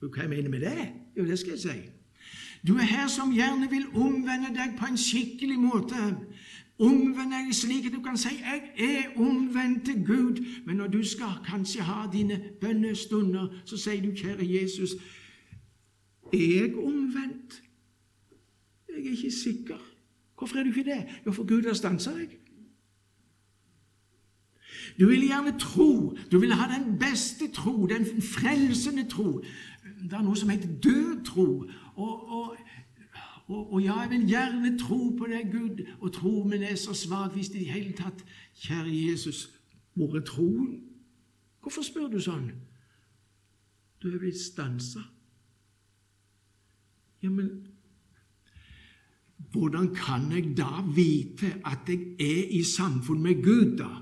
[0.00, 0.88] Hva jeg mener med det?
[1.16, 1.76] Jo, det skal jeg si.
[2.66, 5.98] Du er her som gjerne vil omvende deg på en skikkelig måte.
[6.78, 10.44] Omvende deg slik at du kan si 'Jeg er omvendt til Gud'.
[10.66, 14.92] Men når du skal kanskje ha dine bønnestunder, så sier du 'Kjære Jesus,
[16.32, 17.62] er jeg omvendt?'
[18.88, 19.78] Jeg er ikke sikker.
[20.38, 21.06] Hvorfor er du ikke det?
[21.26, 22.38] Jo, for Gud har stansa deg.
[25.00, 26.16] Du vil gjerne tro.
[26.32, 29.42] Du vil ha den beste tro, den frelsende tro.
[30.02, 31.64] Det er noe som heter død tro.
[31.96, 32.56] Og, og,
[33.46, 36.94] og, og, ja, jeg vil gjerne tro på deg, Gud, og tro, min er så
[36.94, 38.24] svak hvis det i det hele tatt
[38.58, 39.46] Kjære Jesus,
[39.94, 40.80] hvor er troen?
[41.62, 42.50] Hvorfor spør du sånn?
[44.02, 45.02] Du er blitt stansa.
[47.22, 47.48] Ja, men
[49.52, 53.92] hvordan kan jeg da vite at jeg er i samfunn med Gud, da?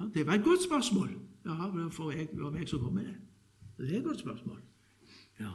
[0.00, 1.12] Ja, det var et godt spørsmål.
[1.44, 3.16] Ja, for jeg, var meg som kom med det.
[3.78, 4.60] Det er et godt spørsmål.
[5.40, 5.52] Ja.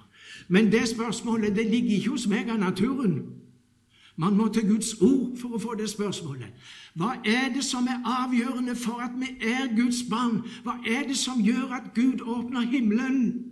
[0.47, 3.19] Men det spørsmålet det ligger ikke hos meg av naturen.
[4.15, 6.53] Man må til Guds ord for å få det spørsmålet.
[6.95, 10.39] Hva er det som er avgjørende for at vi er Guds barn?
[10.63, 13.51] Hva er det som gjør at Gud åpner himmelen?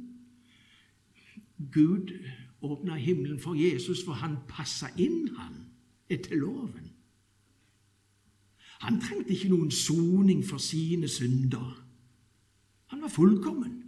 [1.72, 2.16] Gud
[2.64, 5.66] åpna himmelen for Jesus, for han passa inn, han,
[6.10, 6.92] etter loven.
[8.84, 11.84] Han trengte ikke noen soning for sine synder.
[12.92, 13.83] Han var fullkommen.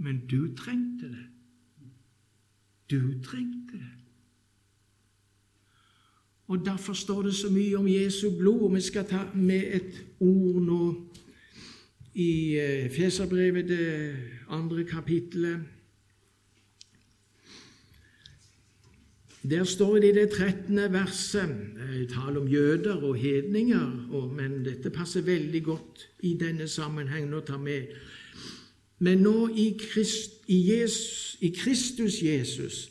[0.00, 1.26] Men du trengte det.
[2.90, 3.94] Du trengte det.
[6.50, 10.00] Og Derfor står det så mye om Jesu blod, og vi skal ta med et
[10.20, 10.78] ord nå
[12.14, 14.16] i eh, Feserbrevet, det
[14.48, 15.60] andre kapittelet.
[19.42, 20.76] Der står det i det 13.
[20.92, 21.54] verset
[22.10, 27.56] tale om jøder og hedninger, men dette passer veldig godt i denne sammenhengen å ta
[27.56, 27.94] med.
[29.00, 32.90] Men nå i, Christ, i, Jesus, i Kristus Jesus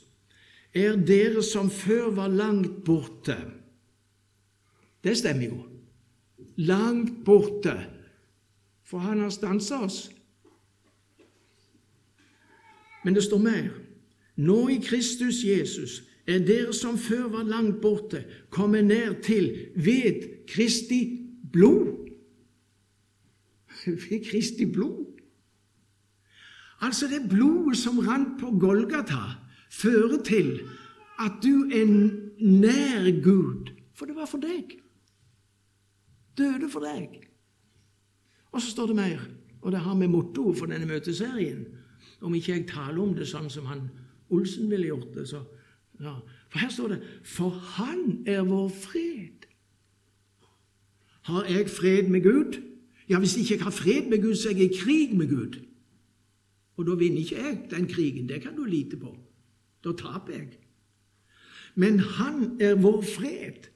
[0.73, 3.37] er dere som før var langt borte
[5.03, 5.63] Det stemmer jo.
[6.57, 7.71] Langt borte.
[8.83, 10.09] For han har stansa oss.
[13.05, 13.69] Men det står mer.
[14.35, 20.45] Nå i Kristus Jesus er dere som før var langt borte, kommet ned til ved
[20.47, 20.99] Kristi
[21.53, 21.95] blod.
[23.85, 25.08] Ved Kristi blod.
[26.81, 29.35] Altså det blodet som rant på Golgata,
[29.69, 30.59] fører til
[31.19, 31.85] at du er
[32.39, 33.71] nær Gud.
[33.93, 34.79] For det var for deg.
[36.37, 37.19] Døde for deg.
[38.51, 39.19] Og så står det mer,
[39.61, 41.65] og det har med mottoet for denne møteserien.
[42.21, 43.89] Om ikke jeg taler om det sånn som han
[44.29, 45.43] Olsen ville gjort det, så
[45.99, 46.13] ja,
[46.49, 49.45] For her står det 'For Han er vår fred'.
[51.21, 52.61] Har jeg fred med Gud?
[53.09, 55.68] Ja, hvis ikke jeg har fred med Gud, så er jeg i krig med Gud.
[56.79, 58.29] Og da vinner ikke jeg den krigen.
[58.29, 59.11] Det kan du lite på.
[59.83, 60.47] Da taper jeg.
[61.75, 63.67] Men Han er vår fred.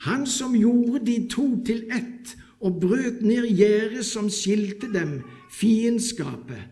[0.00, 5.20] Han som gjorde de to til ett og brøt ned gjerdet som skilte dem,
[5.52, 6.64] fiendskapet.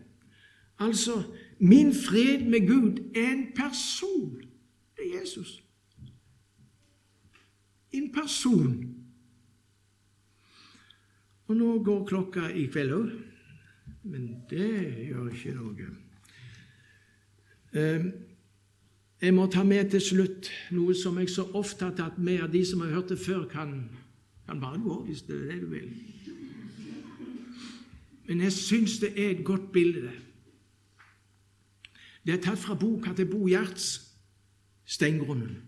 [0.79, 1.23] Altså,
[1.59, 4.41] min fred med Gud er en person.
[4.97, 5.63] Det er Jesus.
[7.91, 8.95] En person.
[11.47, 13.13] Og nå går klokka i kveld òg,
[14.03, 14.69] men det
[15.07, 15.89] gjør ikke noe.
[17.73, 18.05] Eh,
[19.23, 22.51] jeg må ta med til slutt noe som jeg så ofte har tatt med, av
[22.51, 23.89] de som har hørt det før, kan,
[24.47, 25.93] kan bare gå hvis det er det du vil.
[28.27, 30.11] Men jeg syns det er et godt bilde.
[32.23, 34.09] Det er tatt fra boka til Bo Gjerts,
[34.87, 35.59] 'Steingrunnen'.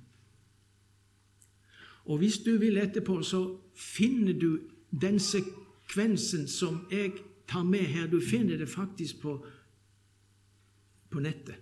[2.05, 4.59] Og hvis du vil etterpå, så finner du
[5.01, 7.11] den sekvensen som jeg
[7.47, 8.07] tar med her.
[8.07, 9.45] Du finner det faktisk på,
[11.09, 11.55] på nettet.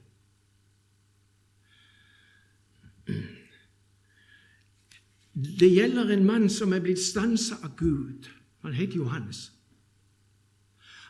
[5.33, 8.29] Det gjelder en mann som er blitt stansa av Gud.
[8.61, 9.51] Han heter Johannes.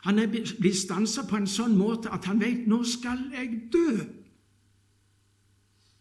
[0.04, 4.00] Han er blitt stansa på en sånn måte at han vet nå skal jeg dø.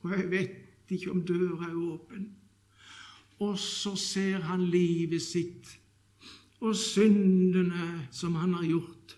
[0.04, 2.26] Og jeg vet ikke om døra er åpen.
[3.44, 5.72] Og så ser han livet sitt
[6.64, 9.18] og syndene som han har gjort.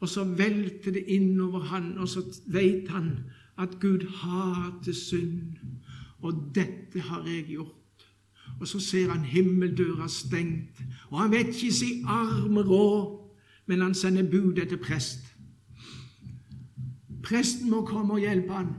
[0.00, 3.12] Og så velter det innover han, og så vet han
[3.60, 5.60] at Gud hater synd.
[6.20, 7.76] Og dette har jeg gjort.
[8.60, 13.20] Og så ser han himmeldøra stengt, og han vet ikke si arme råd
[13.70, 15.28] men han sender bud etter prest.
[17.22, 18.72] Presten må komme og hjelpe han.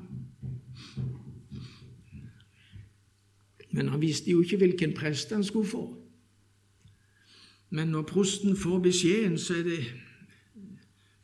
[3.71, 5.85] Men han visste jo ikke hvilken prest han skulle få.
[7.71, 9.83] Men når prosten får beskjeden, så er det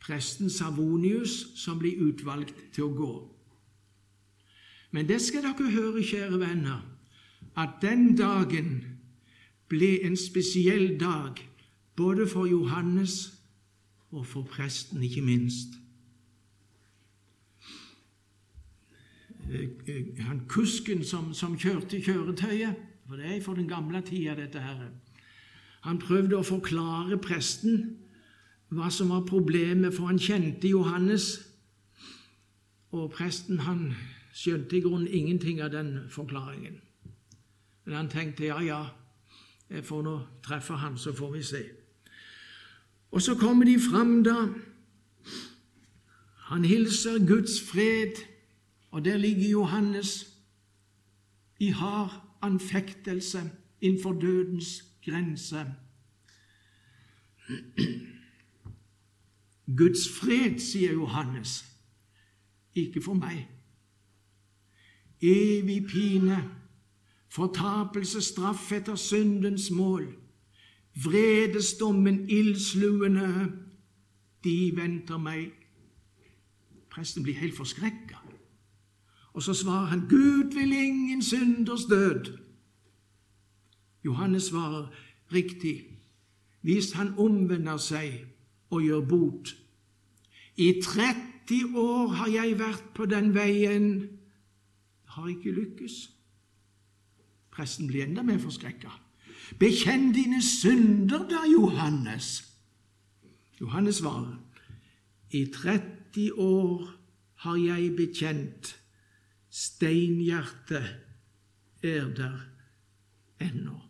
[0.00, 3.14] presten Savonius som blir utvalgt til å gå.
[4.96, 6.80] Men det skal dere høre, kjære venner,
[7.58, 8.70] at den dagen
[9.68, 11.36] ble en spesiell dag
[11.98, 13.34] både for Johannes
[14.10, 15.76] og for presten, ikke minst.
[19.50, 24.36] Eh, eh, han Kusken som, som kjørte kjøretøyet, for det er for den gamle tida,
[24.36, 24.88] dette her,
[25.86, 27.98] han prøvde å forklare presten
[28.68, 31.38] hva som var problemet, for han kjente Johannes.
[32.92, 33.92] Og presten han
[34.34, 36.80] skjønte i grunnen ingenting av den forklaringen.
[37.84, 38.82] Men han tenkte ja, ja,
[39.70, 41.62] jeg får nå treffe han, så får vi se.
[43.10, 44.36] Og så kommer de fram da.
[46.48, 48.20] Han hilser Guds fred,
[48.90, 50.26] og der ligger Johannes
[51.60, 55.64] i hard anfektelse innenfor dødens grense.
[59.76, 61.64] Guds fred, sier Johannes,
[62.74, 63.48] ikke for meg.
[65.20, 66.38] Evig pine,
[67.28, 70.06] fortapelse, straff etter syndens mål
[71.04, 73.52] Vredesdommen ildsluende,
[74.44, 75.52] de venter meg.
[76.90, 78.18] Presten blir helt forskrekka.
[79.32, 82.38] Og så svarer han, Gud vil ingen synders død.
[84.04, 84.90] Johannes svarer
[85.32, 85.84] riktig,
[86.60, 88.26] hvis han omvender seg
[88.70, 89.54] og gjør bot.
[90.56, 93.90] I 30 år har jeg vært på den veien,
[95.14, 95.96] har ikke lykkes.
[97.54, 98.90] Presten blir enda mer forskrekka.
[99.58, 102.44] Bekjenn dine synder da, Johannes.
[103.60, 104.36] Johannes svarer,
[105.30, 106.86] i 30 år
[107.44, 108.74] har jeg bekjent,
[109.50, 110.96] steinhjertet
[111.82, 112.38] er der
[113.40, 113.87] ennå.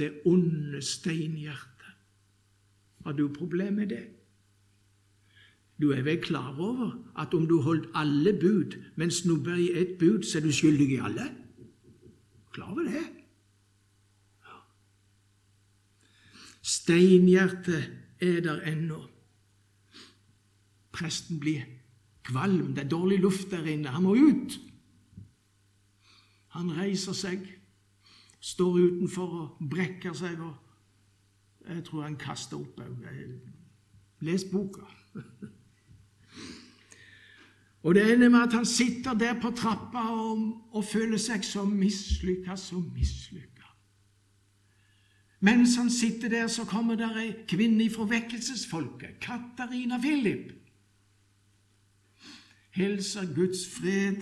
[0.00, 1.92] Det onde steinhjertet.
[3.04, 4.06] Har du problemer med det?
[5.80, 9.98] Du er vel klar over at om du holdt alle bud, men snubber i ett
[9.98, 11.28] bud, så er du skyldig i alle?
[12.52, 13.06] Klar over det?
[16.62, 19.00] Steinhjertet er der ennå.
[20.92, 21.64] Presten blir
[22.22, 24.60] kvalm, det er dårlig luft der inne, han må ut.
[26.56, 27.46] Han reiser seg,
[28.40, 30.54] står utenfor og brekker seg, og
[31.68, 33.06] jeg tror han kaster opp òg.
[34.20, 34.88] Les boka.
[37.82, 41.64] Og det ender med at han sitter der på trappa og, og føler seg så
[41.64, 43.64] mislykka, så mislykka.
[45.40, 50.52] Mens han sitter der, så kommer der ei kvinne fra vekkelsesfolket, Katarina Philip.
[52.76, 54.20] Hilser Guds fred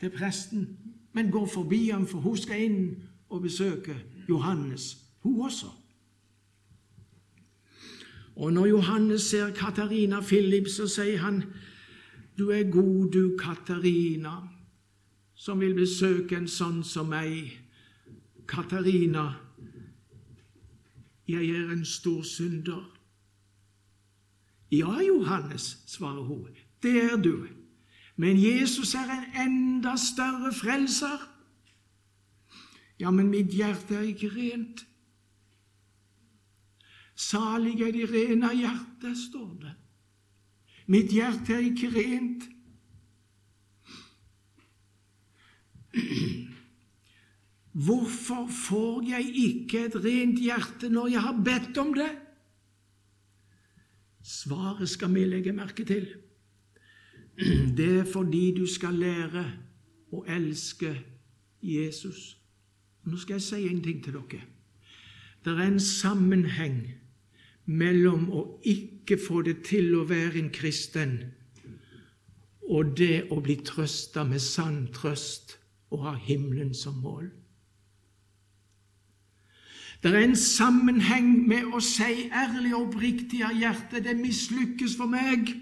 [0.00, 0.78] til presten,
[1.12, 2.80] men går forbi ham, for hun skal inn
[3.34, 3.96] og besøke
[4.28, 5.66] Johannes, hun også.
[8.36, 11.42] Og når Johannes ser Katarina Philip, så sier han,
[12.38, 14.30] Du er god, du Katarina,
[15.34, 17.52] som vil besøke en sånn som meg.
[18.48, 19.28] Katarina,
[21.28, 22.82] jeg er en stor synder.
[24.72, 26.48] Ja, Johannes, svarer hun,
[26.82, 27.46] det er du.
[28.16, 31.33] Men Jesus er en enda større frelser.
[33.00, 34.84] Ja, men mitt hjerte er ikke rent.
[37.14, 39.74] Salig er de rene av hjerte, står det.
[40.90, 42.50] Mitt hjerte er ikke rent.
[47.74, 52.10] Hvorfor får jeg ikke et rent hjerte når jeg har bedt om det?
[54.24, 56.06] Svaret skal vi legge merke til.
[57.76, 59.42] Det er fordi du skal lære
[60.14, 60.94] å elske
[61.62, 62.43] Jesus.
[63.04, 64.42] Nå skal jeg si en ting til dere.
[65.44, 66.78] Det er en sammenheng
[67.66, 71.18] mellom å ikke få det til å være en kristen
[72.64, 75.58] og det å bli trøsta med sann trøst
[75.92, 77.28] og ha himmelen som mål.
[80.02, 85.06] Det er en sammenheng med å si ærlig og oppriktig av hjertet 'Det mislykkes for
[85.06, 85.54] meg'.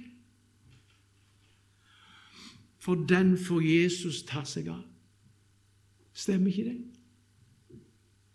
[2.79, 4.83] For den får Jesus ta seg av.
[6.13, 6.92] Stemmer ikke det?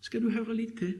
[0.07, 0.95] Skal du høre litt til?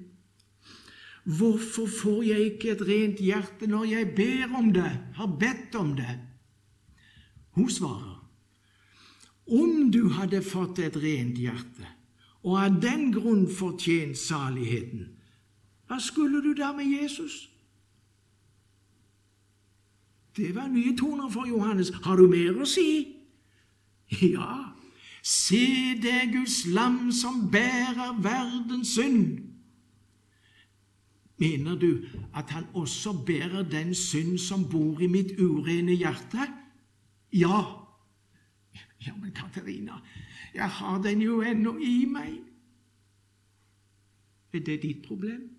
[1.27, 5.93] Hvorfor får jeg ikke et rent hjerte når jeg ber om det, har bedt om
[5.95, 6.15] det?
[7.55, 8.17] Hun svarer,
[9.47, 11.87] om du hadde fått et rent hjerte
[12.43, 15.07] og av den grunn fortjent saligheten,
[15.87, 17.47] hva skulle du da med Jesus?
[20.37, 21.89] Det var nye toner for Johannes.
[22.03, 22.89] Har du mer å si?
[24.21, 24.76] Ja,
[25.23, 29.39] se det Guds lam som bærer verdens synd.
[31.37, 32.01] Mener du
[32.35, 36.47] at han også bærer den synd som bor i mitt urene hjerte?
[37.33, 37.61] Ja.
[39.05, 39.93] Ja, men Katarina,
[40.53, 42.39] jeg har den jo ennå i meg.
[44.53, 45.57] Er det ditt problem?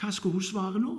[0.00, 0.94] Hva skal hun svare nå?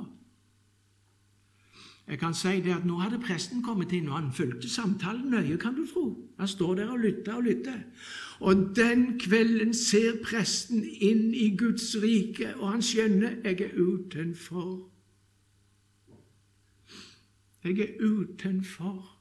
[2.09, 5.57] Jeg kan si det at Nå hadde presten kommet inn, og han fulgte samtalen nøye,
[5.61, 6.05] kan du tro.
[6.39, 7.79] Han står der og lytter og lytter.
[8.39, 14.89] Og den kvelden ser presten inn i Guds rike, og han skjønner jeg er utenfor.
[17.63, 19.19] Jeg er utenfor.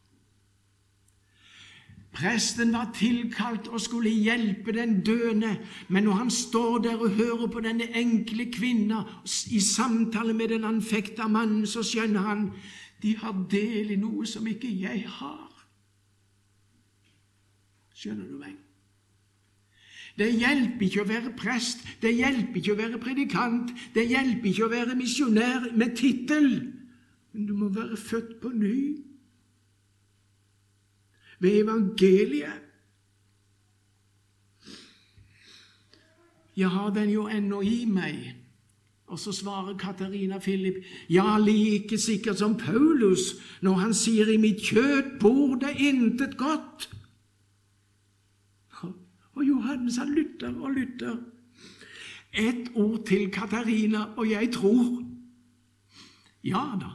[2.18, 5.58] Presten var tilkalt og skulle hjelpe den døende,
[5.88, 9.02] men når han står der og hører på denne enkle kvinna
[9.50, 12.48] i samtale med den anfekta mannen, så skjønner han
[13.02, 15.52] de har del i noe som ikke jeg har.
[17.94, 18.56] Skjønner du meg?
[20.18, 24.66] Det hjelper ikke å være prest, det hjelper ikke å være predikant, det hjelper ikke
[24.66, 26.48] å være misjonær med tittel,
[27.32, 28.80] men du må være født på ny
[31.38, 32.64] ved evangeliet.
[36.58, 38.32] Jeg har den jo ennå i meg.
[39.08, 40.74] Og så svarer Katarina Philip,
[41.10, 46.90] ja, like sikkert som Paulus når han sier i mitt kjøtt bor det intet godt.
[49.38, 51.16] Og Johannes han lytter og lytter.
[52.34, 55.02] Et ord til Katarina, og jeg tror.
[56.44, 56.90] Ja da,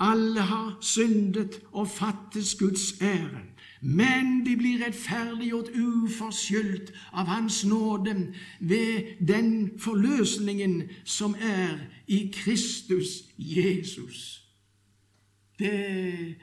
[0.00, 3.53] alle har syndet og fattes Guds ære
[3.84, 8.14] men de blir rettferdiggjort uforskyldt av Hans nåde
[8.60, 14.40] ved den forløsningen som er i Kristus Jesus.
[15.58, 16.34] Det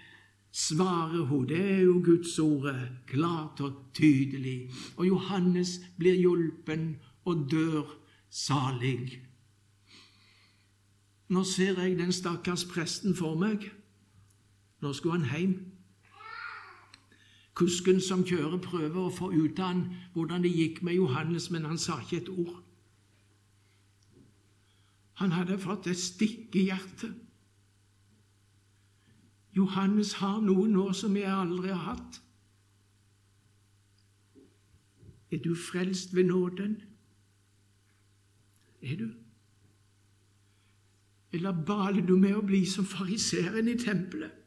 [0.51, 1.47] svarer hun.
[1.47, 4.69] Det er jo Guds ordet, klart og tydelig.
[4.97, 7.97] Og Johannes blir hjulpen og dør
[8.29, 9.21] salig.
[11.29, 13.71] Nå ser jeg den stakkars presten for meg.
[14.81, 15.70] Nå skulle han hjem.
[17.53, 19.81] Kusken som kjører, prøver å få ut av han
[20.13, 22.61] hvordan det gikk med Johannes, men han sa ikke et ord.
[25.21, 27.13] Han hadde fått et stikk i hjertet.
[29.53, 32.21] Johannes har noe nå som jeg aldri har hatt.
[35.31, 36.79] Er du frelst ved nåden?
[38.81, 39.09] Er du?
[41.31, 44.39] Eller baler du med å bli som fariseeren i tempelet?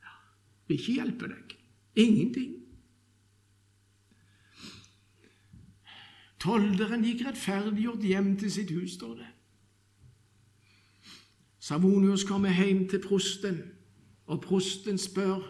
[0.00, 1.56] Det vil ikke hjelpe deg.
[1.96, 2.56] Ingenting.
[6.40, 9.28] Tolderen gikk rettferdiggjort hjem til sitt hus, står det.
[11.60, 13.60] Savonius kommer hjem til prosten,
[14.26, 15.42] og prosten spør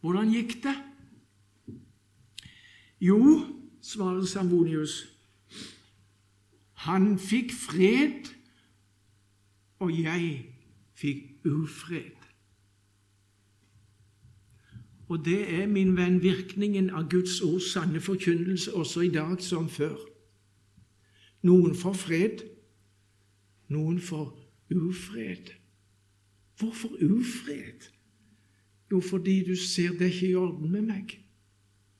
[0.00, 0.74] hvordan gikk det?
[3.00, 3.18] Jo,
[3.82, 5.04] svarer Savonius,
[6.86, 8.30] han fikk fred,
[9.78, 10.46] og jeg
[10.94, 12.25] fikk ufred.
[15.08, 19.68] Og det er, min venn, virkningen av Guds ords sanne forkynnelse også i dag som
[19.70, 19.96] før.
[21.46, 22.42] Noen får fred,
[23.68, 24.32] noen får
[24.74, 25.52] ufred.
[26.58, 27.86] Hvorfor ufred?
[28.90, 31.18] Jo, fordi du ser det ikke i orden med meg.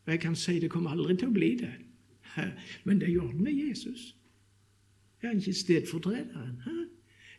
[0.07, 1.73] Og jeg kan si det kommer aldri til å bli det.
[2.85, 4.17] Men det er i orden med Jesus.
[5.23, 6.61] Er han ikke stedfortrederen.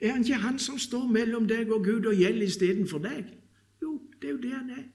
[0.02, 3.26] Er han ikke han som står mellom deg og Gud og gjelder istedenfor deg?
[3.82, 4.86] Jo, det er jo det han er.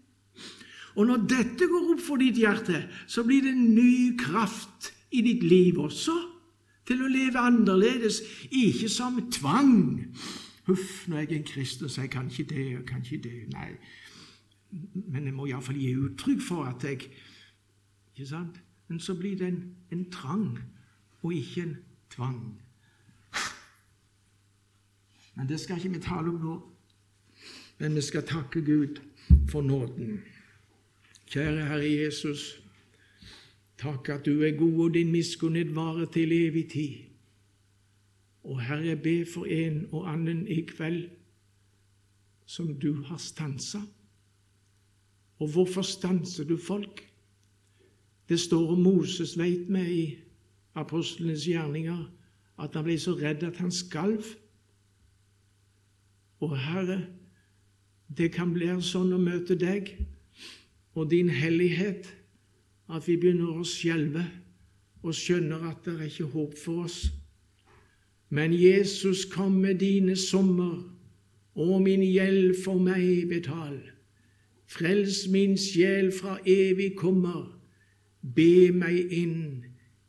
[0.95, 5.23] Og når dette går opp for ditt hjerte, så blir det en ny kraft i
[5.25, 6.15] ditt liv også,
[6.89, 8.21] til å leve annerledes,
[8.51, 10.03] ikke som tvang.
[10.67, 13.39] Huff, nå er jeg en kristen, så jeg kan ikke det og kan ikke det.
[13.55, 13.69] Nei,
[14.95, 17.09] men jeg må iallfall gi uttrykk for at jeg
[18.13, 18.59] Ikke sant?
[18.89, 19.63] Men så blir det en,
[19.93, 20.59] en trang
[21.23, 21.77] og ikke en
[22.13, 22.61] tvang.
[25.35, 26.57] Men det skal ikke vi tale om nå.
[27.79, 29.01] Men vi skal takke Gud
[29.49, 30.21] for nåden.
[31.33, 32.61] Kjære Herre Jesus,
[33.81, 36.93] takk at du er god, og din miskunnhet varer til evig tid.
[38.45, 41.09] Og Herre, be for en og annen i kveld
[42.47, 43.81] som du har stansa.
[45.39, 47.01] Og hvorfor stanser du folk?
[48.29, 50.19] Det står om Moses, veit vi, i
[50.75, 52.13] apostlenes gjerninger,
[52.59, 54.25] at han ble så redd at han skalv.
[56.45, 57.07] Og Herre,
[58.17, 59.97] det kan bli sånn å møte deg
[60.95, 62.09] og din hellighet
[62.93, 64.25] at vi begynner å skjelve
[65.03, 66.99] og skjønner at det er ikke håp for oss.
[68.33, 70.79] Men Jesus kom med dine sommer,
[71.55, 73.77] og min gjeld for meg betal.
[74.73, 77.51] Frels min sjel fra evig kommer,
[78.23, 79.67] be meg inn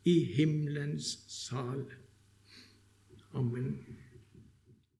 [0.08, 1.84] i himmelens sal.
[3.34, 3.93] Amen.